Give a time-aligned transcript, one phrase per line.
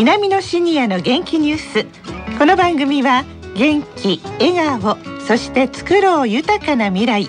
[0.00, 2.38] 南のシニアの元気ニュース。
[2.38, 7.28] この番組は元気笑顔そして作ろう豊かな未来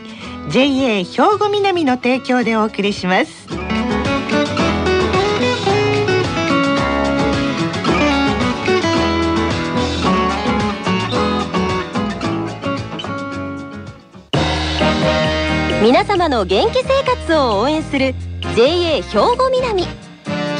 [0.49, 1.03] JA 兵
[1.37, 3.45] 庫南の提供でお送りします。
[15.83, 18.15] 皆様の元気生活を応援する
[18.55, 20.00] JA 兵庫南。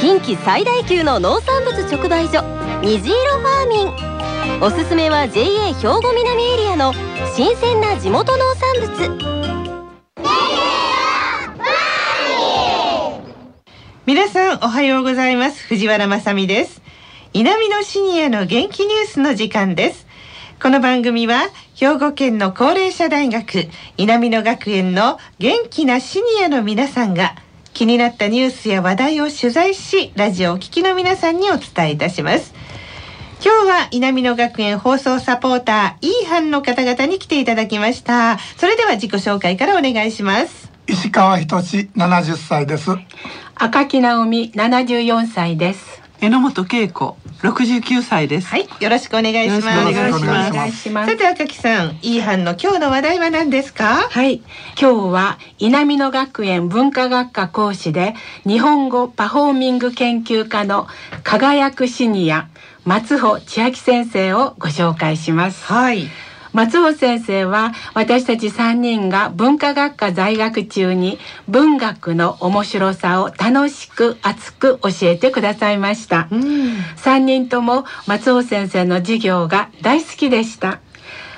[0.02, 2.42] 近畿最大級の農産物直売所
[2.82, 4.60] 虹色ファーミン。
[4.60, 6.92] おすすめは JA 兵庫南エリアの
[7.36, 9.18] 新鮮な地元農産物。
[14.04, 15.62] 皆さんおはようございます。
[15.68, 16.82] 藤原まさです。
[17.32, 20.08] 南のシニアの元気ニュースの時間です。
[20.60, 21.42] この番組は
[21.76, 27.36] 兵庫県の高齢者大学南野学園の元気なシニアの皆さんが
[27.74, 32.54] 気になったニュースや話題を取材しラジオを聴きの皆さんにお伝えいたします。
[33.44, 38.38] 今日は南野学園放送サポーター E 班の方々に来ていただきました。
[38.56, 40.70] それでは自己紹介からお願いします。
[40.86, 41.56] 石川仁
[41.96, 42.90] 70歳です。
[43.54, 48.46] 赤木直美74歳です榎本恵子69歳です。
[48.46, 49.92] はい、よろしくお願いします。
[49.92, 54.08] よろしくお願いしますさて赤木さん、いい班の今日の話題は何ですか？
[54.08, 54.40] はい
[54.80, 58.14] 今日は稲美野学園文化学科講師で
[58.46, 60.86] 日本語パフォーミング研究家の
[61.24, 62.48] 輝くシニア
[62.84, 66.06] 松穂千秋先生をご紹介しますはい。
[66.52, 76.28] 松尾先生は私たち3人が文化学科在学中に文学の面白さを楽しく熱く教えてくださいました。
[76.30, 76.42] うん。
[76.96, 80.80] 3人とも松尾先生の授業が大好きでした。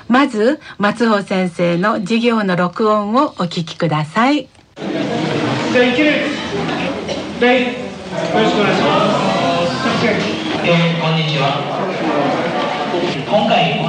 [0.07, 4.49] まず松尾先生の授業の録音をお聞きください。
[4.77, 7.67] じゃあいけるはいよ
[8.43, 10.07] ろしくお願いします
[10.63, 11.59] えーこんにちは
[13.27, 13.79] 今回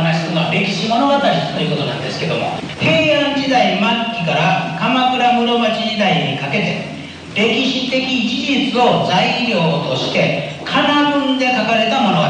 [0.99, 1.27] 物語と
[1.61, 6.97] いうことなんですけども平安時代末期から鎌倉室町時代にかけて
[7.35, 12.25] 歴史的事実を材料として仮名文で書かれた物語。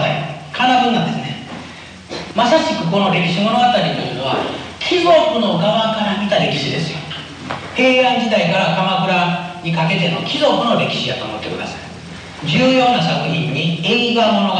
[0.52, 1.46] 仮名文なんですね。
[2.34, 4.36] まさしくこの歴史物語というのは
[4.80, 6.98] 貴族の側から見た歴史ですよ。
[7.76, 12.46] 平安時代から鎌倉にかけての貴族の歴史やと思ってください。
[12.46, 14.56] 重要な作品に映画物語。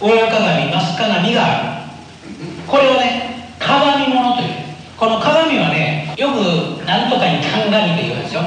[0.00, 1.78] 大鏡増鏡がある
[2.68, 4.48] これをね鏡物という
[4.98, 8.42] この鏡はねよく何とかに鏡と言うんですよ。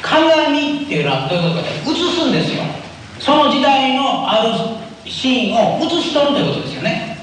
[0.00, 2.62] 鏡っていうのはどういうことかって映すんですよ。
[3.20, 4.50] その時代のある
[5.04, 7.18] シーンを映し取るということですよね。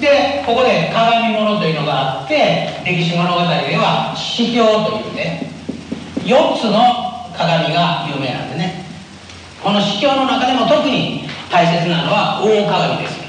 [0.00, 5.50] でここで鏡物というのがあって歴史物語では四鏡というね
[6.22, 8.84] 4つの鏡が有名なんでね。
[9.60, 13.20] この四鏡の中でも特に大切なのは大鏡です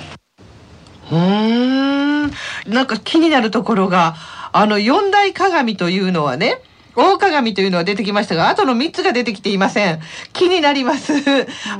[1.12, 2.32] うーん。
[2.68, 4.16] なんか気になるところが、
[4.58, 6.62] あの四大鏡というのはね。
[6.96, 10.00] 大鏡というのは出てきましたが、あとの三つが出てきていません。
[10.32, 11.12] 気になります。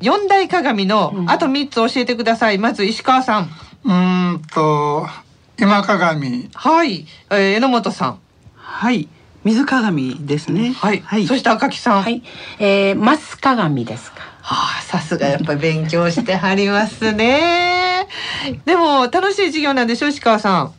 [0.02, 2.58] 四大鏡のあと三つ教えてください。
[2.58, 3.50] まず石川さん。
[3.86, 5.08] うーんと
[5.58, 7.06] 今鏡はい。
[7.30, 8.20] えー、榎本さん。
[8.56, 9.08] はい、
[9.46, 10.74] 水鏡ですね。
[10.74, 11.00] はい。
[11.00, 11.26] はい。
[11.28, 12.04] そして赤木さん。
[12.04, 12.24] はい、
[12.60, 14.20] えー、マス鏡ですか。
[14.42, 18.10] はあ、さすがやっぱり勉強してはりますね。
[18.66, 20.74] でも楽しい授業なんでしょ石川さん。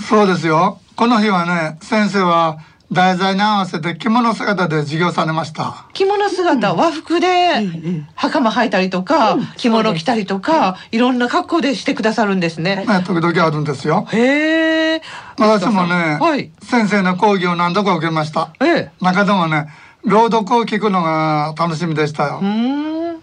[0.00, 2.58] そうですよこの日はね先生は
[2.92, 12.84] 題材に合わせて着物姿で授業されました着物姿、和服で袴履いたりとか、着物着たりとか、いろんな格好でしてくださるんですね。
[12.84, 15.02] ね時々あるんですよへえ。
[15.38, 16.50] 私もね、はい。
[16.62, 18.90] 先生の講義を何度か受けましたええ。
[19.00, 19.68] 中でもね
[20.04, 22.42] 朗読を聞くのが楽しみでしたよ。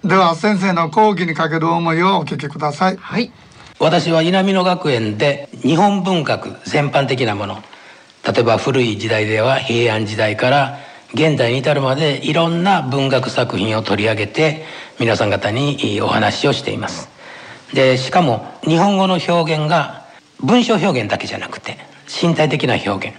[0.04, 3.32] では先生の講義にかける思いをお聞きくださいはい。
[3.80, 7.62] 私は稲美野学園で日本文学全般的なもの
[8.26, 10.80] 例えば古い時代では平安時代から
[11.14, 14.66] 現代に至るまでいろんな文学作品を取り上げて
[15.00, 17.08] 皆さん方にお話をしています。
[17.74, 20.06] でしかも日本語の表現が
[20.42, 23.18] 文章表現だけじゃなくて身体的な表現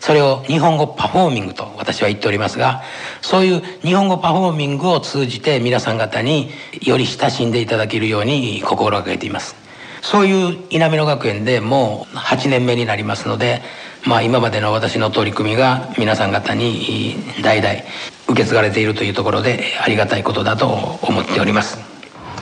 [0.00, 2.82] それを日本語パフォーミングと私は言っておりますが
[3.20, 6.50] そういう日本語パフォーミングを通じて皆さん方に
[6.82, 9.59] より親しんでいただけるように心がけています。
[10.02, 13.62] そういう稲美野学園でもう8年目になりますので、
[14.06, 17.74] まあ、今までの私の取り組みが皆さん方に代々
[18.28, 21.89] 受け継がれているというところでありがたいことだと思っております。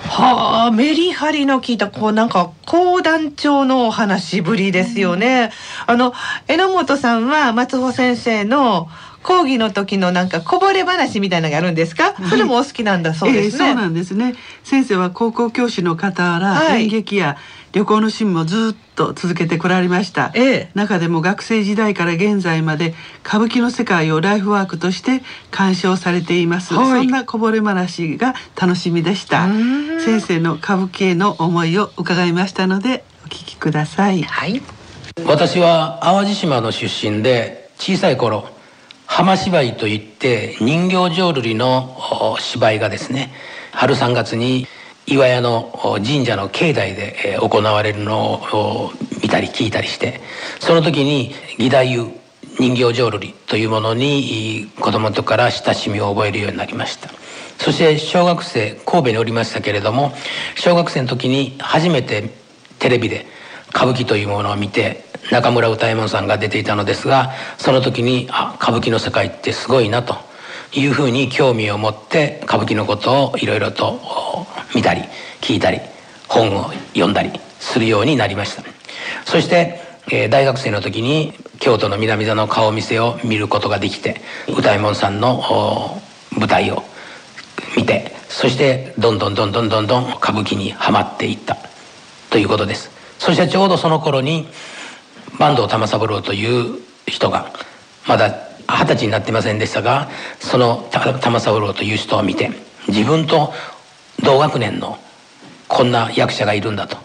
[0.08, 5.52] はあ、メリハリの効いた、こうなんか、講談調のお話ぶりですよね。
[5.86, 6.12] あの、
[6.46, 8.88] 榎本さんは松穂先生の
[9.22, 14.34] 講義の時のなんかこぼれ話みたいなのがあるんですか、それもお好きなんだそうですね、ええそうなんですね。
[14.64, 16.84] 先生は高校教師の傍ら、はい。
[16.84, 17.36] 演劇や
[17.72, 20.70] 旅行の趣味もずっと続けてこられました、ええ。
[20.74, 22.94] 中でも学生時代から現在まで
[23.24, 27.02] 歌舞伎の世界をライフワークとして鑑賞されています、はい。
[27.02, 29.46] そんなこぼれ話が楽しみでした。
[30.00, 34.22] 先生の歌舞伎への思いを伺いましたのでお聞きください。
[34.22, 34.62] はい。
[35.26, 38.48] 私は淡路島の出身で小さい頃
[39.06, 41.96] 浜芝居といって人形浄瑠璃の
[42.32, 43.32] お芝居がですね
[43.72, 44.66] 春3月に
[45.10, 45.72] 岩屋の
[46.04, 50.20] 神社の境内で行われるのを見たり聞いたりして
[50.60, 52.12] その時に義太夫
[52.60, 57.08] 人形浄瑠璃というものに子供の時から親しみを覚えるようになりました。
[57.58, 60.12] そして小学生神戸におりましたけれども
[60.56, 62.30] 小学生の時に初めて
[62.78, 63.26] テレビで
[63.70, 70.16] 歌舞伎というものを見て中村歌右衛門さんが出ていたのですがその時にあ歌舞伎の世界ってすごいなと
[70.72, 73.98] いうふうに興味を持って歌舞伎のことをいろいろと
[74.74, 75.02] 見たり
[75.40, 75.80] 聞いたり
[76.28, 78.62] 本を読んだりするようになりました。
[79.24, 79.80] そして、
[80.10, 86.00] えー大学生の時に京都の南座の顔見せを見ることができて歌右衛門さんの
[86.32, 86.82] 舞台を
[87.76, 91.56] 見てそしてどんどんどんどんどんどん歌舞伎にはまっていった。
[92.30, 92.90] ということです。
[93.18, 94.48] そしてちょうどその頃に
[95.38, 97.52] 坂東玉三郎という人が
[98.06, 100.08] まだ二十歳になってませんでしたが
[100.40, 102.50] その玉三郎という人を見て
[102.88, 103.52] 自分と
[104.22, 104.98] 同学年の
[105.68, 106.96] こんな役者がいるんだと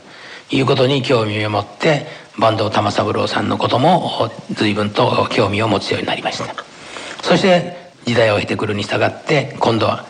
[0.49, 2.05] いうことに興味を持って
[2.39, 6.53] 坂東玉三郎さんのことも随分と興味を持つようになりました。
[7.21, 10.05] そして時代を経てくるに従って今度は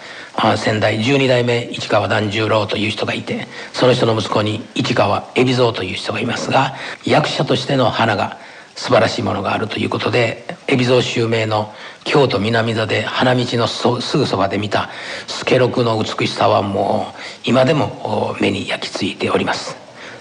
[0.57, 6.73] 先代12代目市川團十郎という人がいてその人の息子に市川海老蔵という人がいますが
[7.05, 8.39] 役者としての花が
[8.75, 11.73] 素晴らしいものがあるということで海老蔵襲名の
[12.03, 14.89] 京都南座で花道のすぐそばで見た
[15.27, 19.77] 助六の美しさはもう今でも目に焼き付いております。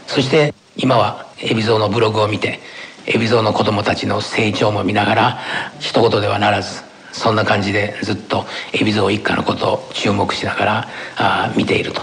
[0.07, 2.61] そして今は海老蔵のブログを見て
[3.07, 5.39] 海老蔵の子供たちの成長も見ながら
[5.81, 6.83] 一言ではならず
[7.13, 12.03] そんな感じでずっと海老蔵一家のことを注目しながらあ見ていると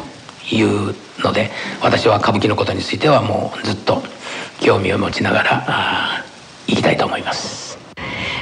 [0.51, 4.01] いうので私は歌舞伎のことについてはもうずっと
[4.59, 7.77] 興味を持ちながらあー行きたいと思います。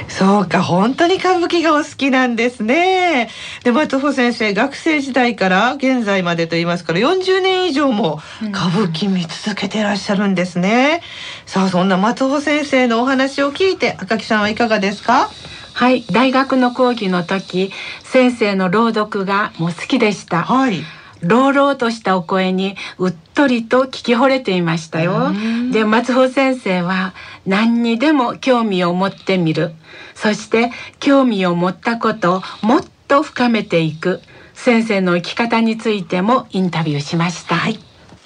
[0.08, 3.28] そうか本当に歌舞伎がお好きなんですね。
[3.62, 11.02] で松穂先生学生時代から現在までと言いますから40年以上も歌舞伎見続けてらっしゃるんですね、
[11.46, 15.30] さあそんな松穂先生のお話を聞いて赤木さんはいかがですか？
[15.74, 17.70] はい大学の講義の時
[18.02, 20.42] 先生の朗読がもう好きでした。
[20.42, 20.82] はい
[21.22, 25.32] 朗々としたお声にうっとりと聞き惚れていましたよ。
[25.72, 27.14] で松穂先生は
[27.46, 29.72] 何にでも興味を持ってみる。
[30.14, 30.70] そして
[31.00, 34.20] 興味を持ったことをもっと深めていく。
[34.58, 37.78] 先生の生き方についてもインタビューしました、はい、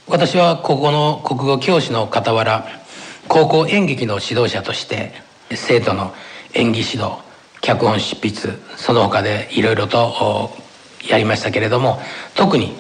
[0.08, 2.66] 私はここの国語教師の傍ら
[3.28, 5.12] 高校演劇の指導者として
[5.54, 6.14] 生徒の
[6.54, 7.18] 演技指導
[7.60, 10.61] 脚本執筆その他でいろいろとお
[11.08, 12.00] やりましたけれども
[12.34, 12.74] 特に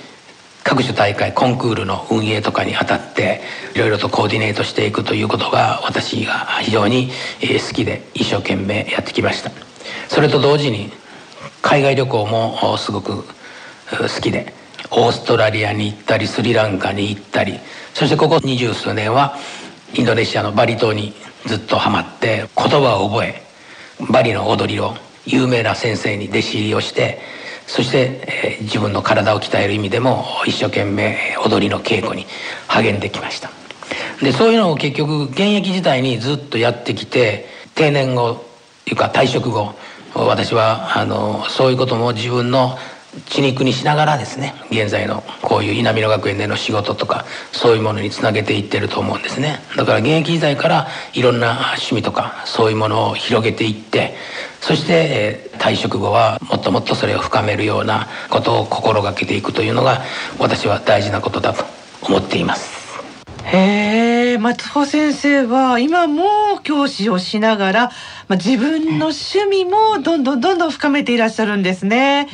[0.64, 3.40] 各種大会コンクールの運営とかにあたって
[3.74, 7.08] いろいろとコーディネートしていくということが私が非常に
[7.40, 9.50] 好きで一生懸命やってきました。
[10.08, 10.92] それと同時に
[11.62, 14.52] 海外旅行もすごく好きで
[14.90, 17.58] オーストラリアに行ったりスリランカに行ったり
[17.94, 19.36] そしてここ二十数年は
[19.94, 21.14] インドネシアのバリ島に
[21.46, 23.42] ずっとハマって言葉を覚え
[24.10, 27.20] バリの踊りを有名な先生に弟子入りをして
[27.72, 32.26] そして、えー自分の体を鍛える意味でも一生懸命踊りの稽古に
[32.68, 33.50] 励んできました。
[34.22, 38.44] でそういうのを結局現役時代にずっとやってきて定年後
[38.84, 39.74] というか退職後
[40.14, 42.76] 私はあのそういうことも自分の
[43.26, 49.60] 血肉にしながらですね現在のこういう稲美野学園での仕事とかそういうものにつなげていってると思うんですね。
[49.76, 54.14] だから現役時代からいろんな趣味とかそういうものを広げていって
[54.60, 60.02] そして、え退職後はもっともっとそれを深めるようなことを心がけていくというのが
[60.38, 61.64] 私は大事なことだと
[62.02, 62.81] 思っています。
[63.54, 67.82] へえ松穂先生は今も教師をしながら、
[68.28, 72.28] まあ、自分の趣味もどんどんどんどん深めていらっしゃるんですね。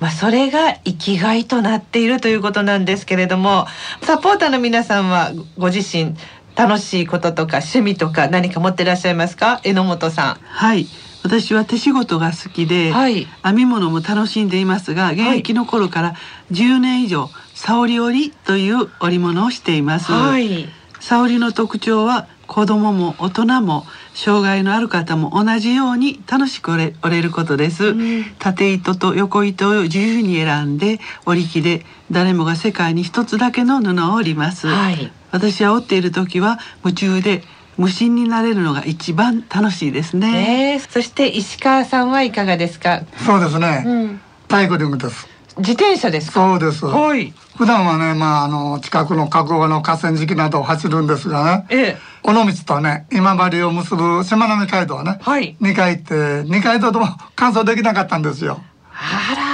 [0.00, 3.66] まあ、それが生きがいとなっているということなんですけれども
[4.02, 6.16] サポーターの皆さんはご自身
[6.56, 9.60] 楽しいこととか趣味とか何か持ってらっしゃいますか？
[9.64, 10.86] 榎本さはい
[11.22, 13.26] 私は手仕事が好きで、はい。
[13.44, 16.14] 編み物も楽しんでいますが現役の頃から
[16.50, 20.14] 10年以上沙織織という織物をしています、ん。
[20.14, 20.68] はい。
[21.00, 27.94] 沙織の特徴は子供も大人も障害のある方も同じように楽しく折れることです、
[28.38, 35.10] 縦糸と横糸を自由に選んで織り機で誰もが世界に一つだけの布を織ります、はい。
[35.30, 37.42] 私は織っている時は夢中で
[37.78, 40.30] 無心になれるのが一番楽しいですね。
[40.32, 43.02] ねえそして石川さんはいかがですか？
[43.26, 44.20] そうですね、うん。
[44.50, 45.26] サイクリングです。
[45.58, 46.40] 自転車ですか？
[46.50, 46.84] そうです。
[46.86, 47.32] はい。
[47.56, 51.66] 普段はねまああの近くの河口の河川敷などを走るんですがね。
[51.70, 51.98] ええ。
[52.24, 55.56] 尾道とね今治を結ぶしまなみ海道はね、はい。
[55.60, 58.60] 2回行って2回とも 完走できなかったんですよ。
[58.94, 59.51] あら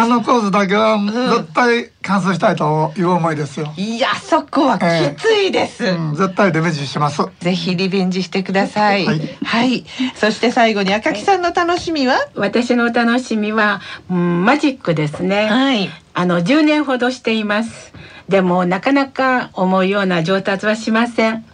[0.00, 4.84] あのコースだけは絶対完走したいという思いですよ、いやそこはき
[5.20, 9.04] ついです、うん、絶対リベンジしますぜひリベンジしてください。
[9.04, 9.12] は
[9.44, 12.16] はいい、そして最後に赤木さんの楽しみは？
[12.34, 13.80] 私の楽しみは、
[14.10, 15.46] うん、マジックですね。
[15.46, 15.90] はい。
[16.14, 17.92] あの10年ほどしています。
[18.28, 21.44] でもなかなか思うような上達はしません。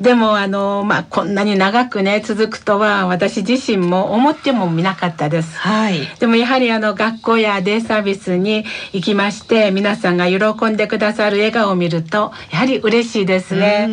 [0.00, 5.58] でもあのまあこんなに長くね続くとは私自身も思ってもみなかったです。
[5.58, 6.08] はい。
[6.20, 13.88] でもやはりあの学校やデイサービスに行きまして皆さんが喜んでくださる笑顔を見るとやはり嬉しいですね。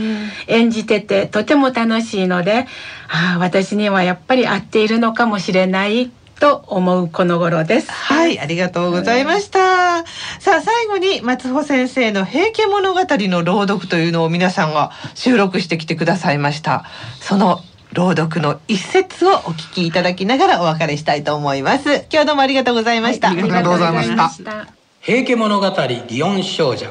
[0.48, 2.68] 演じててとても楽しいので、
[3.10, 7.92] ああ私にはやっぱり合っているのかもしれないと思うこの頃です。
[7.92, 10.06] はい、ありがとうございました。
[10.40, 16.86] さあ、最後に松穂先生の平家物語の朗読というのを皆さんが収録してきてくださいました。
[17.20, 17.62] その
[17.94, 22.06] 朗読の一節をお聞きいただきながらお別れしたいと思います。
[22.12, 23.30] 今日どうもありがとうございました。
[23.30, 24.68] ありがとうございましたた。
[25.00, 26.88] 平家物語祇園少女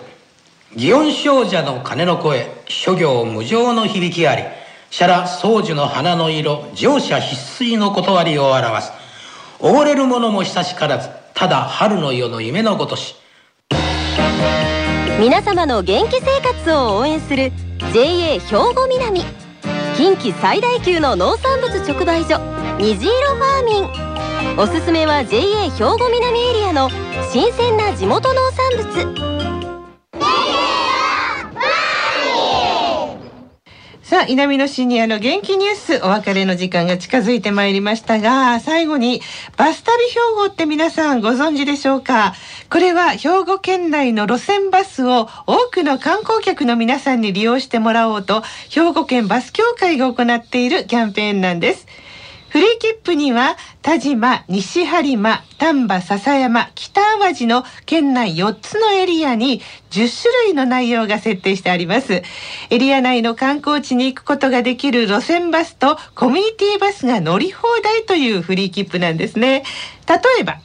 [0.76, 4.42] 祇園少女の鐘の声諸行無常の響きあり
[4.90, 9.03] シャラ宗樹の花の色乗車必須の断りを表す
[9.64, 13.14] 溺れる者も久しからずただ春の夜の夢のごとし。
[15.18, 17.50] 皆様の元気生活を応援する
[17.94, 18.40] JA 兵
[18.74, 19.22] 庫南。
[19.96, 22.38] 近畿最大級の農産物直売所
[22.78, 24.58] 虹色ファーミン。
[24.58, 26.90] おすすめは JA 兵庫南エリアの
[27.32, 29.33] 新鮮な地元農産物。
[34.14, 39.20] さあ、南のシニアの元気ニュース、お別れの時間が近づいてまいりましたが、最後に、
[39.56, 42.32] バス旅兵庫って皆さんご存知でしょうか？
[42.70, 51.88] これは兵庫県内の路線バスを多くの観光客の皆さんに利用してもらおうと、兵庫県バス協会が行っているキャンペーンなんです。
[52.54, 62.22] フリー切符には田島、西播磨、丹波、篠山、北淡路の県内4つのエリアに10種類の内容が設定してあります。
[62.70, 69.64] エリア内の観光地に行くことができる路線バスとコミュニティバスが乗り放題というフリー切符なんですね。
[70.08, 70.60] 例えば、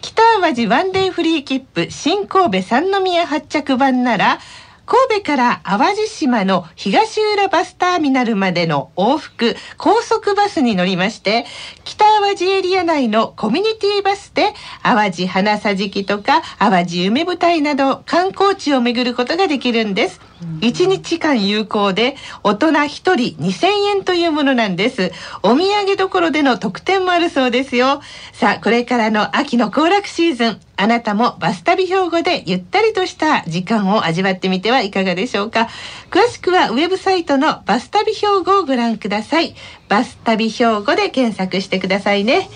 [0.00, 4.40] 北淡路ワンデーフリー切符新神戸三宮発着版なら
[4.88, 11.44] 神戸から淡路島の東浦バスターミナルまでの往復高速バスに乗りまして
[11.84, 20.22] 北淡路エリア内のコミュニティバスで淡路花さじきとか淡路夢舞台など観光地を巡ることができるんです。
[20.60, 23.66] 1日間有効で大人1人2000
[23.96, 25.12] 円というものなんです。
[25.42, 28.00] お土産どころでの特典もあるそうですよ。
[28.32, 35.68] さあ、これからの秋の行楽シーズン、あなたもバス旅兵庫でゆったりとした時間を味わってみてはいかがでしょうか？
[36.10, 39.54] 詳しくはウェブサイトのバス旅兵庫をご覧ください。
[39.88, 42.48] バス旅兵庫で検索してくださいね。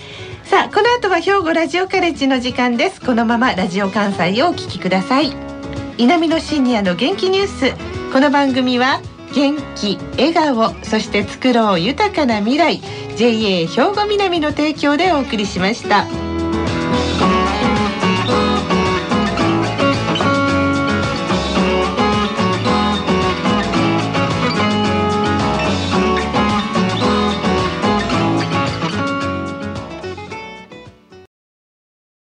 [0.45, 3.01] さあ、この後は兵庫ラジオカレッジの時間です。
[3.01, 5.33] このままラジオ関西をお聞きください。
[5.97, 7.73] 稲美のシニアの元気ニュース
[8.11, 8.99] この番組は
[9.35, 12.81] 元気笑顔そして作ろう豊かな未来
[13.15, 16.07] JA 兵庫南の提供でお送りしました。